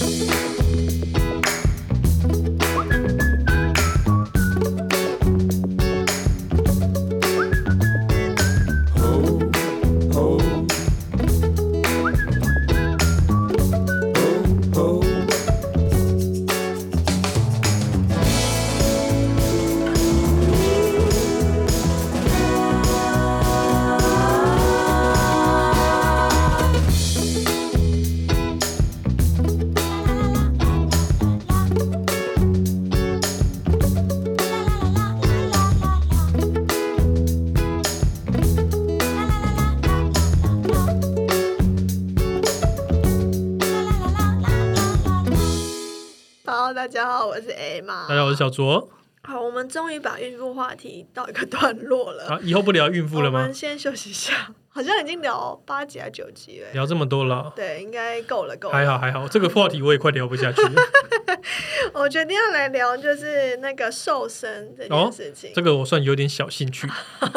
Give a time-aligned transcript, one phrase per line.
[0.00, 0.39] 好，
[47.20, 48.06] 好，我是 A 嘛。
[48.08, 48.88] 大家好，我是小卓。
[49.24, 52.26] 好，我们终于把孕妇话题到一个段落了。
[52.28, 53.52] 啊，以后不聊孕妇了吗我们？
[53.52, 56.68] 先休息一下，好像已经聊八集还是九集了。
[56.72, 58.74] 聊这么多了，对，应该够了，够了。
[58.74, 60.82] 还好还好，这个话题我也快聊不下去了。
[61.92, 65.50] 我决定要来聊，就是那个瘦身这件事情。
[65.50, 66.88] 哦这个我算有点小兴趣。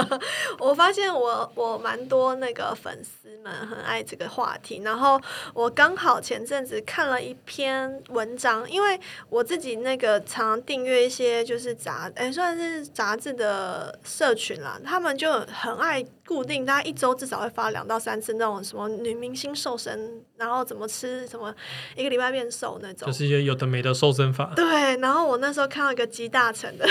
[0.60, 5.20] 我发现我我蛮多那个粉丝们很爱这个话题，然后
[5.54, 21.54] 我刚好前阵子看了一篇文章，因为我自己那个常常订阅一些就是杂，哎、算是杂志的社群啦，他们就很爱固定，大家一周至少会发两到三次那种什么女明星瘦身，然后怎么吃，什么
[21.96, 23.14] 一个礼拜变瘦那种就。
[23.14, 24.52] 是一些有的没的瘦身法。
[24.58, 26.86] 对，然后我那时候看到一个集大成的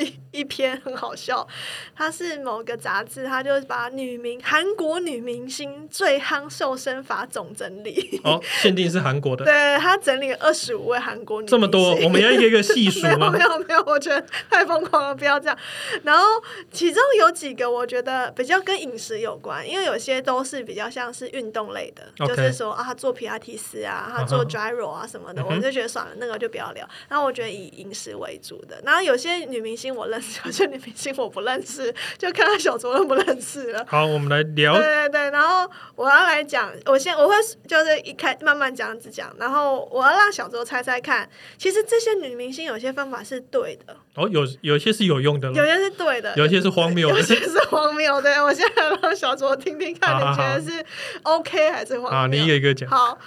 [0.00, 1.46] 一 一篇很好笑，
[1.94, 13.38] 他是某个杂志，他就把女明韩国女明星最夯瘦身法总整理，哦，限定是韩国的， 对，他整理了二十五位韩国女这么多，我们要一个一个细数 没有吗没？
[13.38, 15.56] 有没有，我觉得太疯狂了，不要这样。
[16.02, 16.24] 然后
[16.70, 26.88] 其中有几个我觉得比较跟饮食有关，因为有些都是比较像是运动类的就是说啊，他做皮拉提斯啊，他做 gyro 啊什么的，我就觉得算了，那个就不要聊。
[27.08, 33.84] 然后我觉得以饮食为主的，然后有些女明星我认识， 有些女明星我不认识，就看到小卓认不认识了。
[33.88, 37.34] 好，我们来聊对对对，然后我要来讲，我先我会
[37.66, 41.28] 就是一开慢慢讲子讲，然后我要让小周猜猜看，
[41.58, 47.16] 其实这些女明星有些方法是对的，哦，有有些是有用的，有些是对的，有些是荒谬的。
[47.18, 48.20] 有些是荒谬。
[48.22, 50.84] 对 我现在让小卓听听看，你觉得是
[51.22, 52.18] OK 还是荒谬？
[52.18, 52.88] 啊，你一个一个讲。
[52.88, 53.18] 好，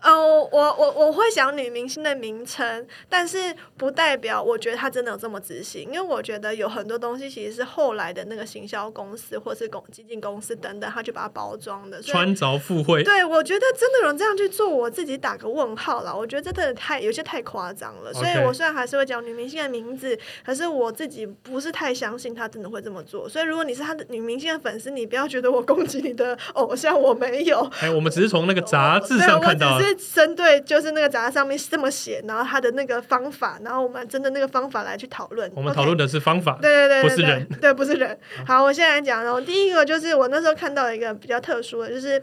[0.00, 12.00] 呃，我我我会想女明星的名称，但是不代表我觉得她真的有这么执行，因为我觉得有很多东西其实是后来的那个行销公司或是公基金公司等等，他去把它包装的。
[12.02, 16.16] 穿着附会，对，我觉得真的有人这样去做，我自己打个问号了。
[16.16, 23.28] 我觉得真的太有些太夸张了，所以我虽然还是会讲女明星的名字，可是我自己不是太相信她真的会这么做。
[23.28, 27.68] 所以如果你是她的女明星的粉丝，你不要觉得我攻击你的偶像，我没有。
[27.80, 35.50] 哎，我们只是从那个杂志，上看到针对就是那个杂志上面这么写，然后他的那个方法，然后我们针对那个方法来去讨论。
[35.54, 38.18] 我们讨论的是方法，对对对，不是人对，不是人。
[38.46, 42.22] 好，我现在来讲，然后第一个就是我那时候看到一个比较特殊的，就是。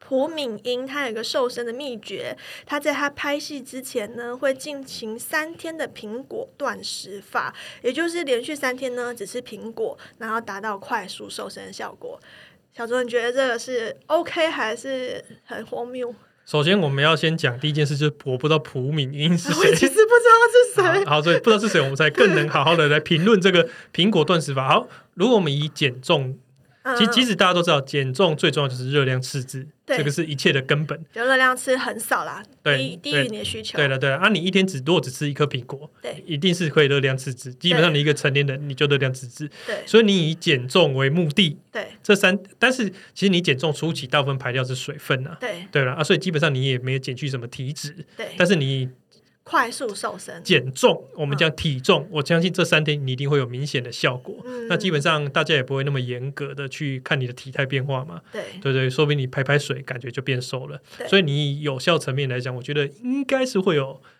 [0.00, 2.34] 朴敏英她有一个瘦身的秘诀，
[2.64, 12.18] 她在她拍戏之前呢，会进行三天的苹果断食法，也就是连续三天呢只吃苹果，然后达到快速瘦身的效果。
[12.72, 16.14] 小周，你觉得这个是 OK 还是很荒谬？
[16.48, 19.74] 首先我们要先讲第一件事，就是我不知道蒲敏英是我谁。
[19.74, 21.04] 其实不知道是谁。
[21.04, 24.66] 好，所以不知道是谁，我们才更能好好的来评论这个苹果断食法。
[24.66, 26.38] 好，如果我们以减重，
[26.96, 29.98] 其实即使使大家都知道，减重最重要就是热量赤字，对。
[29.98, 30.98] 这个是一切的根本。
[31.12, 33.76] 就热量吃很少啦，对低低于你的需求。
[33.76, 36.22] 对了，对了，啊，你一天只如果只吃一颗苹果，对。
[36.26, 37.52] 一定是可以热量赤字。
[37.54, 39.82] 基本上你一个成年人你就热量赤字，对。
[39.86, 41.88] 所以你以减重为目的，对。
[42.02, 45.66] 这三，但是其实你减重初期大部分排掉是水分啊，对。
[45.72, 48.88] 对了啊，所以基本上你也没有减去什么体脂，对，但是你
[49.48, 50.42] 快速瘦身。
[50.42, 54.36] 减重，我们讲体重，我相信这三天你一定会有明显的效果。
[54.44, 60.78] 嗯那基本上大家也不会那么严格的去看你的体态变化嘛，对对对，说不定你排排水，感觉就变瘦了。
[61.08, 64.17] 所以你有效层面来讲，我觉得应该是会有是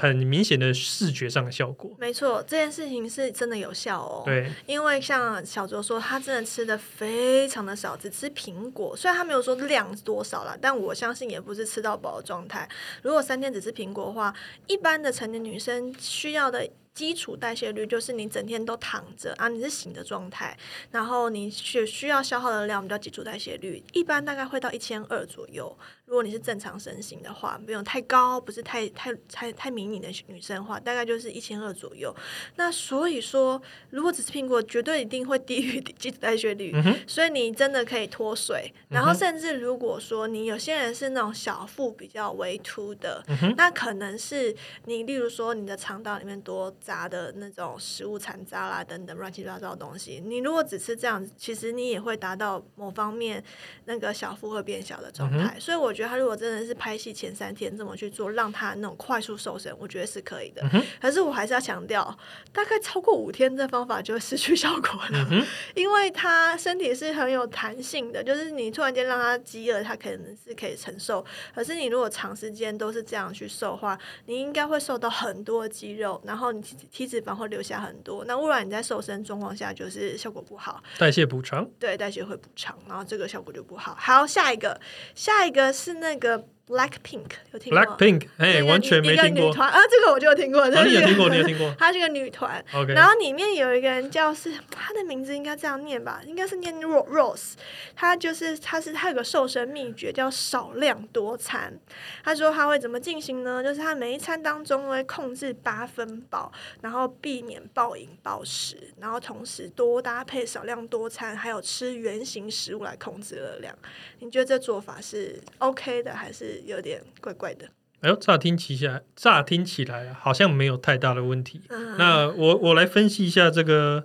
[0.00, 1.90] 很明显的视觉上的效果。
[1.98, 4.22] 没错，这件事情是真的有效哦。
[4.24, 8.96] 对，因为像小卓说，他真的吃的非常的少，只吃苹果。
[8.96, 12.68] 虽然他没有说量多少啦，但我相信也不是吃到饱的状态。
[13.02, 14.34] 如果三天只吃苹果的话，
[14.66, 20.56] 一般的成年女生需要的基础代谢率就是你整天都躺着啊，你是醒的状态，
[20.90, 25.76] 然后你需需要消耗的量，我们叫基础代谢率，一般大概会到一千二左右。
[26.04, 32.14] 如果你是正常身形的话，不用太高，不是太太太太迷你的女生的话，大概就是一千二左右。
[32.56, 36.74] 那所以说，如果只吃苹果，绝对一定会低于 基础代谢率，
[37.06, 38.70] 所以你真的可以脱水。
[38.90, 43.24] 然后甚至如果说你有些人是那种小腹比较微凸的，
[43.56, 44.54] 那可能是
[44.84, 53.42] 你，例如说你的肠道里面多杂的那种食物残渣啦等等乱七八糟的东西，你如果只吃这样子，其实你也会达到某方面
[53.86, 55.58] 那个小腹会变小的状态。
[55.58, 56.12] 所以我觉得。
[56.12, 60.62] 他如果真的是拍戏前三天这么去做，让他那种快速瘦身，我觉得是可以的。
[61.00, 62.14] 可是我还是要强调，
[62.52, 65.26] 大概超过五天，这方法就会失去效果了，
[65.74, 71.24] 因为他身体是很有弹性的，就是你突然间让他饥饿，他可能是可以承受。
[71.54, 76.60] 可是你如果长时间都是这样去瘦的话，你应该会瘦到很多肌肉，然后你
[76.90, 78.24] 体脂肪会留下很多。
[78.26, 83.96] 那污染你在瘦身状况下，就是效果不好，代谢补偿，对，代谢会补偿，然后这个效果就不好。
[83.98, 84.78] 好，下一个，
[85.14, 85.92] 下一个是。
[86.02, 89.46] 那个 Black Pink 有听过？Black Pink 哎，完全没听过。
[89.46, 90.66] 女团啊，这个我就有听过。
[90.68, 91.28] 你有听过？
[91.28, 91.74] 你有听过？
[91.76, 92.64] 她是个女团。
[92.88, 96.22] 然后里面有一个人叫是，她的名字应该这样念吧？
[96.24, 97.54] 应该是念 Rose。
[97.96, 101.78] 她就是她是她有个瘦身秘诀，叫少量多餐。
[102.24, 103.62] 她说她会怎么进行呢？
[103.62, 113.76] 就是她每一餐当中会控制八分饱，然后避免暴饮暴食，然后同时多搭配少量多餐，还有吃原形食物来控制热量。
[114.20, 117.66] 你觉得这做法是 OK 的，还是有点怪怪的？
[118.00, 121.60] 哎呦，乍听起来，乍听起来好像没有太大的问题。
[121.98, 124.04] 那我我来分析一下这个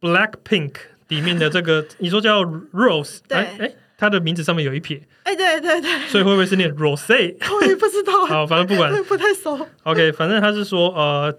[0.00, 0.74] Black Pink
[1.08, 7.36] 里面的这个， 你说叫 Rose，哎哎，它的名字上面有一撇，哎，对对对，所以会不会是念 Rose？
[7.54, 8.24] 我也不知道。
[8.28, 9.66] 好，反正不管，不太熟。
[9.84, 11.38] OK，反正他是说，呃，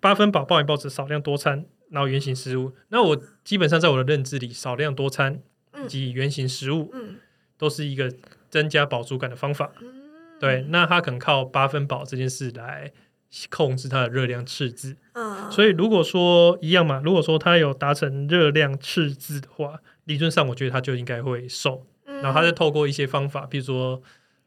[0.00, 2.72] 八分饱，暴饮暴食，少量多餐，然后原形食物。
[2.88, 5.40] 那我基本上在我的认知里，少量多餐
[5.82, 7.16] 以及原形食物，嗯。
[7.58, 8.12] 都是一个
[8.56, 9.70] 增加饱足感的方法，
[10.40, 10.64] 对。
[10.70, 12.90] 那他可能靠八分饱这件事来
[13.50, 14.96] 控制它的热量赤字。
[15.12, 21.86] 嗯，所以如果说一样嘛，如果说他有达成热量赤字的话，理论上我觉得他就应该会瘦。
[22.06, 24.00] 然后他再透过一些方法，比如说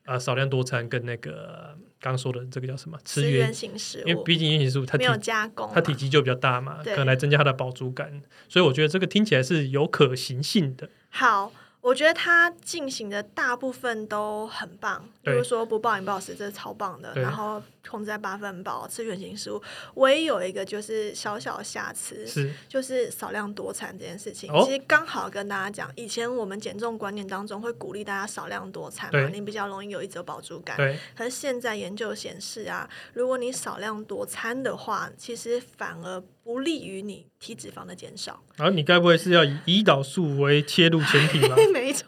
[0.05, 8.23] 啊少量多餐跟那个刚刚说的这个叫什么吃原形食物，因为毕竟原形食物它没有加工，它体积就比较大嘛，可能来增加它的饱足感。
[8.47, 10.89] 所以我觉得这个听起来是有可行性的。
[11.09, 11.51] 好。
[11.81, 17.13] 我觉得他进行的大部分都很棒，比如说不暴饮暴食，这是超棒的。
[17.15, 19.61] 然后控制在八分饱，吃原形食物。
[19.95, 24.51] 唯一有一个就是小小的瑕疵，是就是少量多餐这件事情。
[24.63, 30.77] 其实刚好跟大家讲，以前我们减重观念当中会鼓励大家少量多餐嘛，你比较容易有一则饱足感。
[30.77, 30.97] 对。
[31.15, 38.41] 可是现在研究显示啊，如果你少量多餐的话，其实反而不利于你体脂肪的减少。
[38.57, 41.55] 啊，你该不会是要以胰岛素为切入前提吧？
[41.73, 42.05] 没错，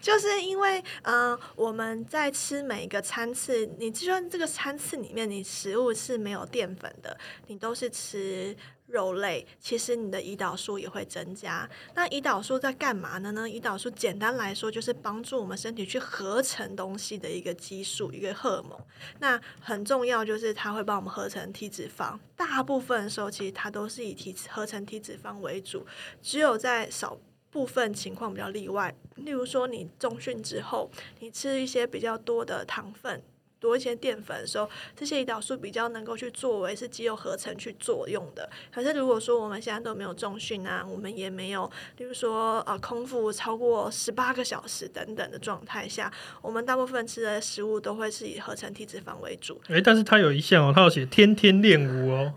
[0.00, 7.16] 就是因为嗯，我们在吃每一个餐次，你就算这个餐次里面你食物是没有淀粉的，
[7.46, 8.56] 你都是吃。
[8.90, 11.70] 肉类其实你的胰岛素也会增加。
[11.94, 13.30] 那胰岛素在干嘛呢？
[13.30, 18.76] 呢，胰岛素简单来说就是帮助我们身体去合成东西的一个激素，一个荷尔蒙。
[19.20, 22.18] 那很重要就是它会帮我们合成体脂肪。
[22.34, 25.86] 大部分的时候其实它都是以体合成体脂肪为主，
[26.20, 27.16] 只有在少
[27.50, 28.94] 部分情况比较例外。
[29.16, 33.22] 例如说你重训之后，你吃一些比较多的糖分。
[33.58, 34.66] 多一些淀粉的时候，
[34.96, 38.48] 这些胰岛素比较能够去作为是肌肉合成去作用的。
[38.72, 46.10] 可是如果说我们现在都没有重训啊，我们也没有，比如说呃空腹超过十八个小时等等的状态下，
[46.40, 49.60] 我们大部分吃的食物都会是以合成体脂肪为主。
[49.68, 52.32] 诶，但是它有一项哦，它要写天天练舞哦。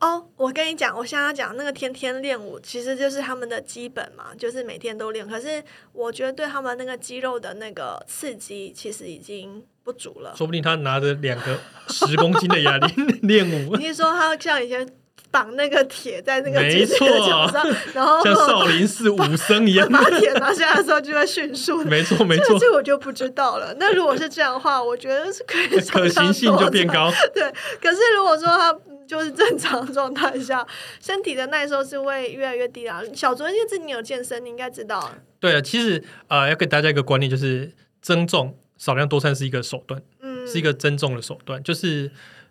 [0.00, 5.26] 哦，我跟你讲，我现在讲那个天天练舞，其实就是他们的基本嘛，就是每天都练。
[5.26, 5.62] 可是
[5.92, 9.64] 我觉得对他们那个肌肉的那个刺激，其实已经。
[9.86, 13.76] 不足了，说不定他拿着两个 十公斤的哑铃 练舞。
[13.76, 14.84] 你是说他像以前
[15.30, 17.06] 绑那个铁在那个没错
[17.52, 21.84] 上，然后像少林寺 武僧一样，把铁拿下来的时候就会迅速。
[21.84, 23.76] 没错没错，这我就不知道了。
[23.78, 27.08] 那如果是这样的话，我觉得是可以可行性就变高。
[27.32, 27.44] 对，
[27.80, 28.76] 可是如果说他
[29.06, 30.66] 就是正常状态下，
[31.00, 33.02] 身体的耐受是会越来越低啊。
[33.14, 35.10] 小卓，因为自己有健身，你应该知道。
[35.40, 38.58] 对啊，其实呃，要给大家一个观念，就是增重。
[38.78, 41.62] 少量多餐是一个手段，嗯，是一个增重的手段。
[41.62, 42.10] 就是，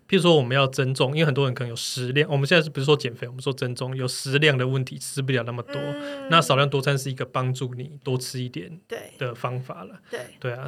[0.09, 2.27] 譬如说我们要增重，因为很多人可能有食量。
[2.27, 3.27] 我们现在是不是说减肥？
[3.27, 5.75] 我们说增重有食量的问题，吃不了那么多。
[6.31, 9.99] 那少量多餐是一个帮助你多吃一点对的方法了。
[10.09, 10.67] 对对啊，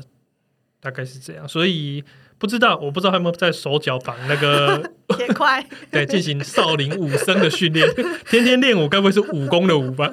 [0.79, 1.47] 大概是这样。
[1.47, 2.03] 所以
[2.39, 7.87] 不知道，我不知道他们在手脚绑那个 铁块， 对，进行少林武僧的训练，
[8.29, 10.09] 天天练武，该不会是武功的武吧？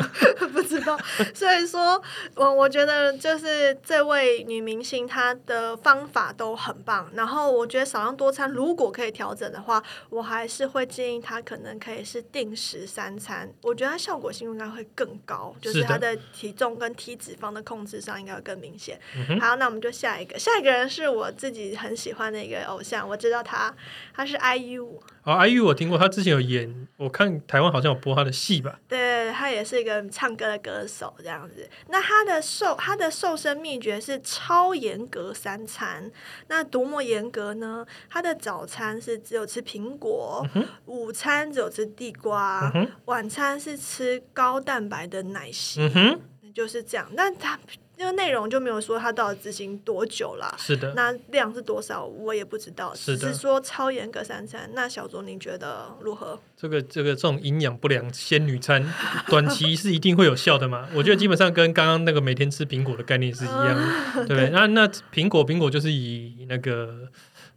[0.52, 0.98] 不知道。
[1.34, 2.00] 所以说
[2.34, 18.98] 我我觉得就是这位女明星她的方法都很棒，然后我觉得少量多餐如果可以调整的话，我还是会建议她可能可以是定时三餐，我觉得她效果性应该会更高，就是她的体重跟体脂肪的控制上应该会更明显。
[19.28, 23.74] 嗯好，那我们就下一个，下一个人是我自己很喜欢的一个偶像，我知道他，
[24.14, 28.78] 他是 IU，哦，IU 我听过，他之前有演，我看台湾好像有播他的戏吧？
[28.88, 31.68] 对他也是一个唱歌的歌手这样子。
[31.88, 36.10] 那他的瘦他的瘦身秘诀是超严格三餐，
[36.48, 37.84] 那多么严格呢？
[38.08, 40.46] 他的早餐是只有吃苹果，
[40.86, 46.20] 午餐只有吃地瓜，嗯，晚餐是吃高蛋白的奶昔，嗯哼，
[46.54, 47.10] 就是这样。
[47.16, 47.58] 但他
[47.96, 50.54] 这个内容就没有说他到底执行多久啦。
[50.58, 50.92] 是的。
[50.94, 54.70] 那量是多少，我也不知道，是的只是说超严格三餐。
[54.74, 56.38] 那小卓，你觉得如何？
[56.56, 58.84] 这个这个这种营养不良仙女餐，
[59.28, 60.88] 短期是一定会有效的嘛？
[60.94, 64.50] 我觉得基本上跟刚刚那个每天吃苹果的概念是一样的， 对不对？
[64.50, 67.08] 那那苹果苹果就是以那个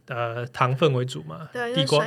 [0.08, 2.06] 呃糖分为主嘛，对，地瓜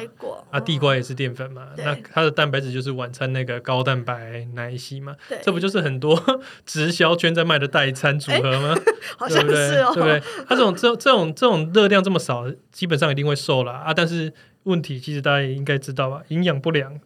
[0.50, 6.22] 啊地瓜也是淀粉嘛，对那它的蛋白质就是晚餐那个高蛋白奶昔嘛，对，这不就是很多
[6.66, 8.76] 直销圈在卖的代餐组合吗？
[9.18, 9.68] 好像对不对？
[9.70, 10.22] 是哦，对不对？
[10.48, 13.94] 它这种这这种这种热量这么少，基本上一定会瘦啦啊！
[13.94, 14.32] 但是
[14.64, 17.00] 问题其实大家也应该知道吧，营养不良，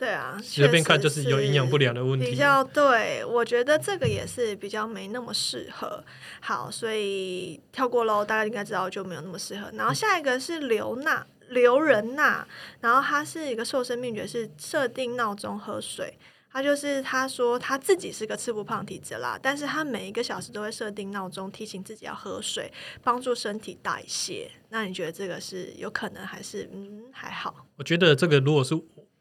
[0.00, 2.26] 对啊，随便看就是有营养不良的问题。
[2.26, 6.02] 比较对，我觉得这个也是比较没那么适合。
[6.40, 9.70] 好，所以跳过喽，大家应该知道就没有那么适合。
[9.74, 11.26] 然后下一个是刘娜。
[11.50, 12.46] 刘仁娜，
[12.80, 16.16] 然后她是一个瘦身秘诀，是设定闹钟喝水。
[16.52, 24.48] 她就是她说她自己是个吃不胖体质啦，但是她每一个小时都会设定闹钟提醒自己要喝水，帮助身体代谢。
[24.68, 27.66] 那你觉得这个是有可能还是嗯还好？
[27.76, 28.80] 我觉得这个如果是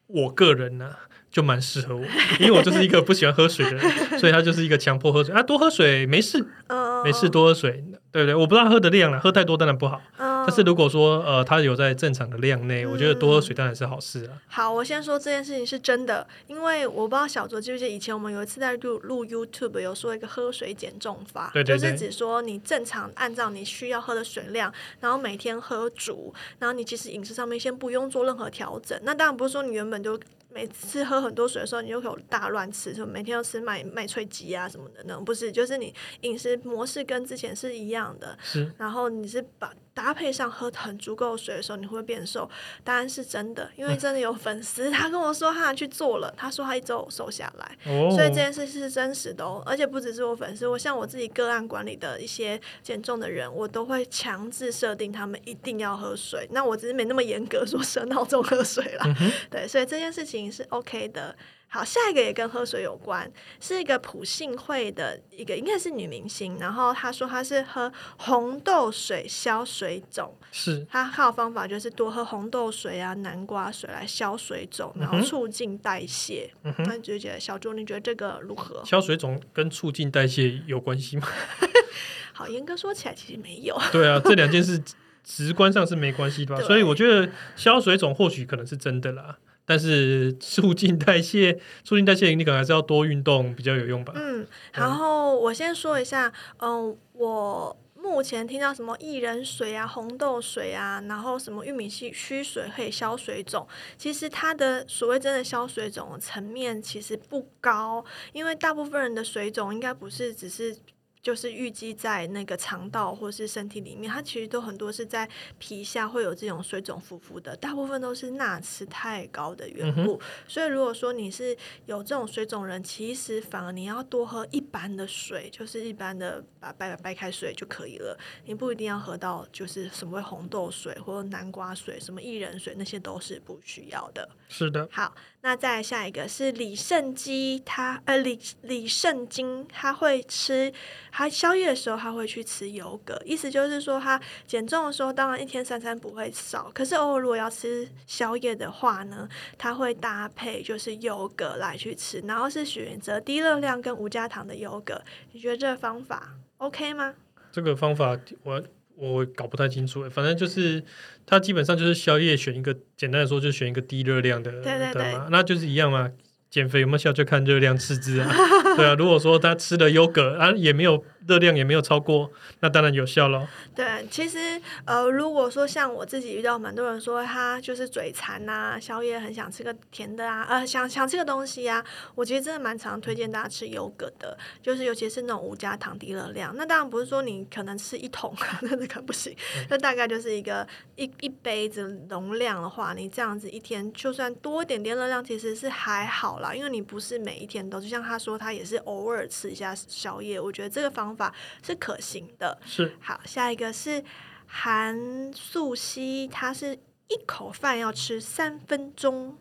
[0.10, 0.92] 我个人呢、
[1.32, 2.04] 就蛮适合我，
[2.40, 3.82] 因为我就是一个不喜欢喝水的人，
[4.20, 8.36] 所以他就是一个强迫喝水啊，多喝水没事，嗯，没事多喝水，对不对？
[8.36, 10.39] 我不知道喝的量了，喝太多当然不好，嗯。
[10.50, 14.42] 但是如果说呃他有在正常的量内，我觉得多喝水当然是好事啊。
[14.48, 21.80] 好，我先说这件事情是真的，因为我不知道小卓记不记得以前我们有一次在录录 YouTube 有说一个喝水减重法，对对对。
[21.80, 29.00] 就是指说你正常按照你需要喝的水量，然后每天喝足，然后你其实饮食上面先不用做任何调整。
[29.04, 30.20] 那当然不是说你原本就
[30.52, 38.72] 每次喝很多水的时候，你就有大乱吃，就每天要吃麦麦脆鸡啊什么的那种，不是，就是你饮食模式跟之前是一样的，是。
[38.78, 42.50] 然后你是把搭配上喝很足够的水的时候，你会变瘦？
[42.86, 49.62] 当然是真的，因为真的有粉丝他跟我说他去做了，他说他一周瘦下来，哦，所以这件事是真实的哦。
[49.66, 56.48] 而且不只是我粉丝，我像我自己个案管理的一些减重的人，我都会强制设定他们一定要喝水。
[56.52, 59.06] 那我只是没那么严格说设闹钟喝水啦，
[59.52, 61.36] 对，所以这件事情是 OK 的。
[61.72, 66.58] 好，下一个也跟喝水有关，是一个普信会的一个，应该是女明星。
[66.60, 76.52] 然后她说她是喝红豆水消水肿，是她靠方法就是多喝红豆水啊、南瓜水来消水肿，然后促进代谢。
[76.64, 78.84] 嗯哼那你就觉得小朱，你觉得这个如何？
[78.84, 81.28] 消水肿跟促进代谢有关系吗？
[82.34, 83.80] 好，严格说起来其实没有。
[83.92, 84.82] 对啊，这两件事
[85.24, 86.62] 直观上是没关系的吧？
[86.66, 89.38] 所以我觉得消水肿或许可能是真的啦，
[89.70, 94.14] 但是促进代谢，促进代谢你可能还是要多运动比较有用吧。
[94.16, 110.76] 嗯，然后我先说一下，嗯，我目前听到什么薏仁水啊、红豆水啊，然后什么玉米须须水可以消水肿，其实它的所谓真的消水肿的层面其实不高，因为大部分人的水肿应该不是只是。
[111.22, 120.20] 就是淤积在那个肠道或是身体里面，它其实都很多是在皮下会有这种水肿浮浮的，大部分都是钠吃太高的缘故。
[120.48, 128.18] 所以如果说你是有这种水肿人，其实反而你要多喝一般的水，就是一般的白白白开水就可以了。
[128.46, 134.28] 你不一定要喝到就是什么红豆水或者南瓜水、什么薏仁水，那些都是不需要的。
[134.48, 140.72] 是的，好，那再下一个是李胜基，他呃李李胜金，他会吃，
[141.12, 157.16] 他宵夜的时候他会去吃油格，意思就是说他减重的时候，当然一天三餐不会少，可是偶尔如果要吃宵夜的话呢，他会搭配就是油格来去吃，然后是选择低热量跟无加糖的油格，你觉得这个方法 OK 吗？
[157.52, 158.62] 这个方法我
[159.00, 160.84] 我搞不太清楚欸，反正就是
[161.26, 166.12] 它基本上就是宵夜选一个，简单的说就选一个低热量的对对对，那就是一样嘛。
[166.50, 168.28] 减肥有没有效就看热量赤字啊，
[168.80, 168.96] 对啊。
[169.00, 172.30] 如果说他吃的优格啊，也没有热量也没有超过，
[172.62, 173.48] 那当然有效咯。
[173.76, 181.84] 对，其实呃，如果说像我自己遇到蛮多人说他就是嘴馋呐，宵夜很想吃个甜的啊，呃，想想吃个东西呀，
[182.16, 186.54] 我其实真的蛮常推荐大家吃优格的，就是尤其是那种无加糖低热量。
[186.58, 189.36] 那当然不是说你可能吃一桶那这个不行，
[189.70, 201.34] 那大概就是一个一一杯子容量的话，你这样子一天就算多一点点热量，其实是还好啦，因为你不是每一天都，就像他说他也是偶尔吃一下宵夜，我觉得这个方法
[201.64, 202.58] 是可行的。
[202.66, 204.04] 是好，下一个是
[204.46, 206.74] 韩素汐，她是
[207.08, 209.38] 一口饭要吃三分钟。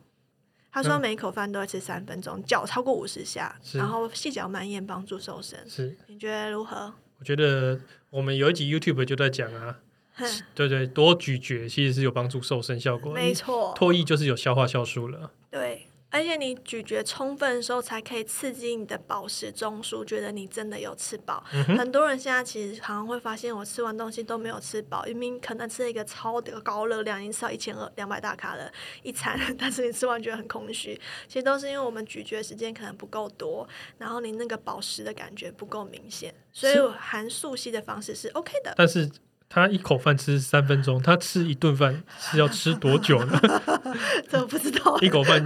[0.70, 5.58] 他说嗯每一口饭都要吃三分钟，脚超过五十下，然后细嚼慢咽帮助瘦身。
[5.68, 6.92] 是，你觉得如何？
[7.18, 7.80] 我觉得
[8.10, 9.80] 我们有一集 YouTube 就在讲啊，
[10.12, 13.20] 哼对对，多咀嚼其实是有帮助瘦身效果的。
[13.20, 15.32] 没错，唾液就是有消化酵素了。
[15.50, 15.87] 对。
[16.10, 21.44] 而且你咀嚼充分的时候，才可以刺激你的饱食中枢，觉得你真的有吃饱。
[21.52, 28.72] 嗯，很多人现在其实常常会发现，我吃完东西都没有吃饱，明明可能吃了一个超的高热量，已经吃到一千二两百大卡了
[29.02, 30.98] 一餐， 但是你吃完觉得很空虚。
[31.26, 38.72] 其实都是因为我们咀嚼时间可能不够多，然后你那个饱食的感觉不够明显，所以是含素吸的方式是 OK 的。
[38.76, 39.10] 但是
[39.48, 43.40] 他一口饭吃三分钟，他吃一顿饭是要吃多久呢？
[44.30, 45.44] 这我不知道， 一口饭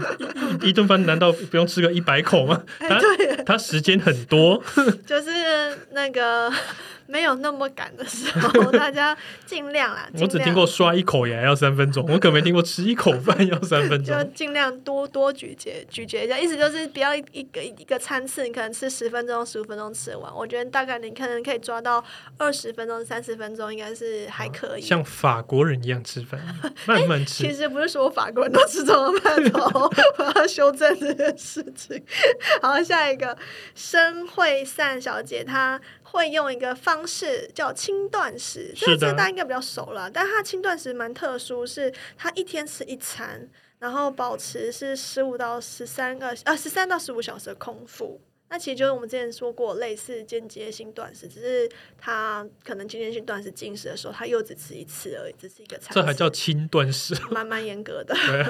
[0.63, 2.63] 一一顿饭难道不用吃个一百口吗？
[2.81, 4.63] 哎，他欸，他时间很多，
[5.07, 5.31] 就是
[5.93, 6.53] 那个
[7.13, 9.15] 没有那么赶的时候，大家
[9.45, 10.09] 尽量啦。
[10.19, 14.25] 我只听过刷一口牙要三分钟， 我可没听过吃一口饭要三分钟就。
[14.33, 20.35] 尽量多多咀嚼咀嚼一下，意思就是不要一一个一个餐次，你可能吃十分钟、十五分钟吃完。
[20.35, 22.03] 我觉得大概你可能可以抓到
[22.39, 24.81] 二十分钟、三十分钟，应该是还可以。
[24.81, 26.41] 像法国人一样吃饭，
[26.89, 27.53] 慢慢吃其。
[27.53, 32.03] 实不是说法国人都吃这种饭哦，我要修正这件事情。
[32.63, 33.37] 好，下一个
[33.75, 35.79] 申惠善小姐，她
[36.13, 40.11] 会用一个方式叫轻断食，这是个大家应该比较熟了。
[40.11, 48.21] 但它轻断食蛮特殊，是它一天吃一餐，然后保持是十五到十三个呃十三到十五小时的空腹。
[48.51, 51.67] 那其实就是我们之前说过类似间接性断食，只是
[51.97, 55.95] 它可能间接性断食进食的时候，它又只吃一次而已，只是一个餐。
[55.95, 58.45] 这还叫轻断食蛮蛮严格的，对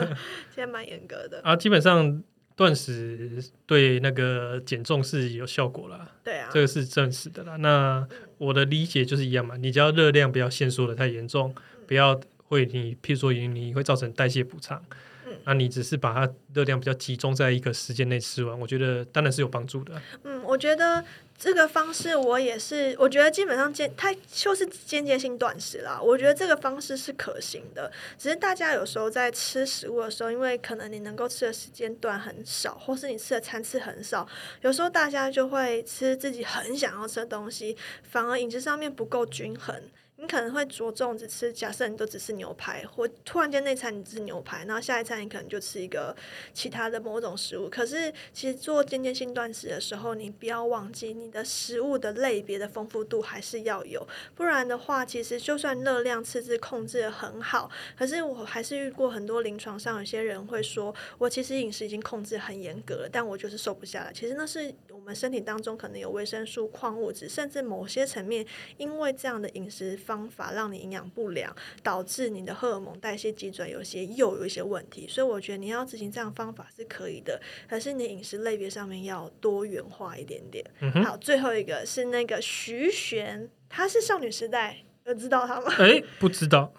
[0.53, 1.41] 现在蛮严格的。
[1.45, 1.55] 啊！
[1.55, 2.21] 基本上
[2.55, 7.57] 断食对那个减重是有效果啦，对啊，这个是证实的啦。
[7.57, 8.07] 那
[8.39, 11.55] 我的理解就是一样嘛，你只要热量不要限缩的太严重，
[11.87, 14.83] 不要会你譬如说你会造成代谢补偿
[15.27, 20.01] 嗯，那你只是把它热量比较集中在一个时间内吃完，我觉得当然是有帮助的。
[20.25, 21.03] 嗯，我觉得
[21.43, 26.01] 这个方式我也是，我觉得基本上间它就是间接性断食啦。
[26.01, 34.25] 我觉得这个方式是可行的，只是大家有时候在吃食物的时候，因为可能你能够吃的时间段很少，或是你吃的餐次很少，
[34.61, 37.77] 有时候大家就会吃自己很想要吃的东西，
[38.09, 39.75] 反而饮食上面不够均衡。
[40.23, 46.15] 你可能会着重只吃，假设你都只吃牛排，或突然间那餐你吃牛排，然后下一餐你可能就吃一个
[46.55, 47.69] 其他的某种食物。
[47.69, 54.07] 可是其实做间接性断食的时候，你不要忘记你的食物的类别的丰富度还是要有，
[54.37, 64.13] 不然的话，其实就算热量赤字控制的很好，可是我还是遇过很多临床上有些人会说，我其实饮食已经控制很严格了，但我就是瘦不下来。
[64.13, 69.97] 其实那是我们身体当中可能有维生素、矿物质，甚至某些层面，因为这样的饮食
[70.29, 75.07] 法让你营养不良，导致你的荷尔蒙代谢基准有些又有一些问题。
[75.09, 80.65] 所以我觉得你要执行这样的方法是可以的，可是你饮食类别上面要多元化一点点。
[80.81, 85.73] 嗯，好，最后一个是那个徐璇，她是少女时代，有知道她吗？
[85.79, 86.73] 哎，不知道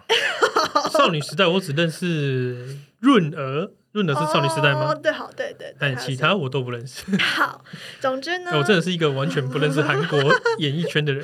[0.91, 4.95] 少女时代，我只认识润儿，润的是少女时代哦，吗？
[4.95, 7.03] 对，好，对对对，但其他我都不认识。
[7.17, 7.63] 好，
[8.01, 10.19] 总之呢，我真的是一个完全不认识韩国
[10.59, 11.23] 演艺圈的人。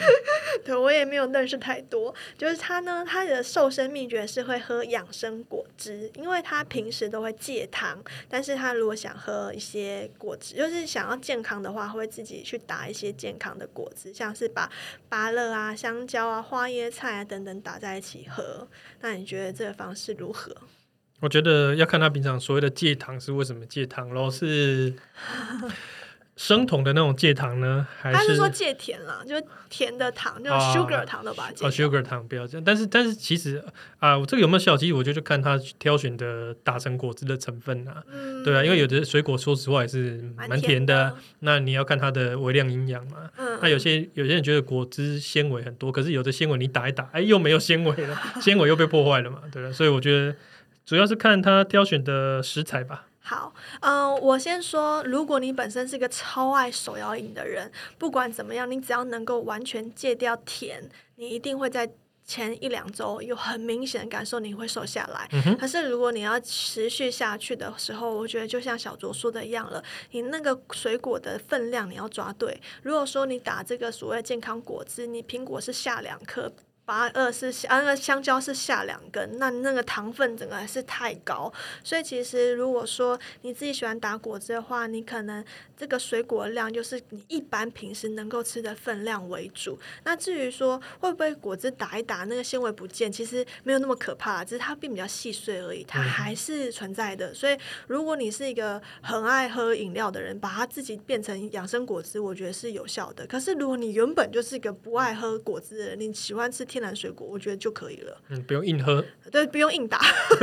[0.64, 2.14] 对我也没有认识太多。
[2.38, 7.98] 就是他呢，他的瘦身秘诀是会喝养生果汁，因为他平时都会戒糖，
[8.30, 14.70] 但是他如果想喝一些果汁，就是想要健康的话，会自己去打一些健康的果汁，像是把
[15.08, 18.68] 芭乐啊、香蕉啊、花椰菜啊等等打在一起喝。
[19.02, 20.56] 那你觉得这个方式如何？
[21.20, 24.94] 我觉得要看他平常所谓的戒糖是为什么戒糖咯，是
[26.38, 31.90] 生酮的那种戒糖呢，还是他是说戒甜啦，就是甜的糖，就是啊 sugar 糖都把它戒哦掉。
[31.90, 32.64] sugar 糖不要这样？
[32.64, 33.62] 但是但是其实
[34.00, 34.78] 啊，我这个有没有效？
[34.78, 38.02] 其实我觉得就看他挑选的打成果汁的成分啊。
[38.10, 41.18] 嗯对啊，因为有的水果说实话也是蛮蛮甜的啊，的。
[41.40, 43.30] 那你要看它的微量营养嘛。
[43.36, 49.70] 嗯，那有些有些人觉得果汁纤维很多，可是有的纤维你打一打，哎，又没有纤维了， 纤维又被破坏了嘛，对吧？
[49.74, 50.34] 所以我觉得
[50.90, 53.06] 主要是看他挑选的食材吧。
[53.20, 61.88] 好，嗯，我先说，如果你本身是一个超爱手摇饮的人，不管怎么样，你只要能够完全戒掉甜，你一定会在
[62.26, 65.30] 前一两周有很明显的感受，你会瘦下来。
[65.60, 72.60] 可是如果你要持续下去的时候，我觉得就像小卓说的一样了，你那个水果的分量你要抓对。
[72.82, 76.52] 如果说你打这个所谓健康果汁，你苹果是下两颗。
[76.90, 85.46] 八二是啊，那个香蕉是下两根，那那个糖分整个还是太高，所以其实如果说你自己喜欢打果汁的话，你可能
[85.78, 89.78] 这个水果量就是你一般平时能够吃的分量为主。
[90.04, 97.32] 那至于说会不会果汁打一打那个纤维不见，其实没有那么可怕，只是它并比较细碎而已，它还是存在的。
[97.36, 103.28] 所以如果你是一个很爱喝饮料的人，把它自己变成养生果汁，我觉得是有效的。
[103.28, 106.79] 可是如果你原本就是一个不爱喝果汁的人，你喜欢吃天。
[106.80, 108.18] 南水果，我觉得就可以了。
[108.30, 110.00] 嗯，不用硬喝，对，不用硬打，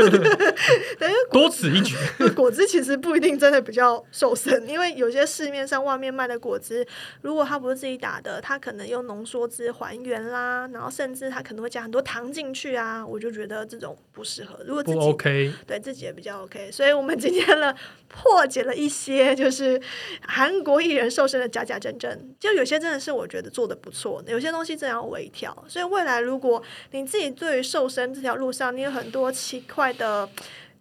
[0.99, 1.95] 等于多此一举。
[2.35, 6.87] 果汁其实不一定真的比较瘦身，因为有些市面上外面卖的果汁，
[7.23, 14.59] 如果它不是自己打的，它可能用浓缩汁还原啦，然后甚至它可能会加很多糖进去啊，我就觉得这种不适合。
[14.67, 17.75] 如果自己 OK，对自己也比较 OK，所以我们今天呢
[18.09, 19.81] 破解了一些就是
[20.27, 26.16] 韩国艺人瘦身的假假真真，就有些真的是我觉得做的不错，有些东西真要微调，所以未来。
[26.21, 30.29] 如果你自己对于瘦身这条路上，你有很多奇怪的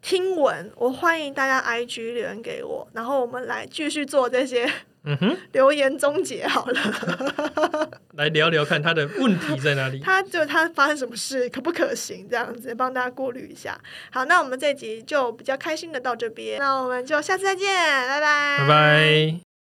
[0.02, 4.72] 听闻，我欢迎大家 I G 留言给我，然后我们来继续做这些
[5.04, 12.28] 嗯哼 留言终结好了， 来聊聊看他的问题在哪里，他就他发生什么事，可不可行？
[12.30, 13.80] 这样子帮大家过滤一下。
[14.12, 19.55] 好，那我们这集就比较开心的到这边，那我们就下次再见，拜拜，拜拜。